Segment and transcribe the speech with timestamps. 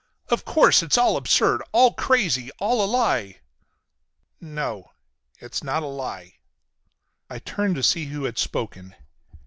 [0.29, 1.61] Of course it's all absurd.
[1.73, 2.49] All crazy.
[2.57, 3.41] All a lie."
[4.39, 4.89] "No.
[5.37, 6.37] It's not a lie."
[7.29, 8.95] I turned to see who had spoken.